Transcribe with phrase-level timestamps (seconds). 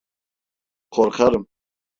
[0.91, 1.47] Korkarım…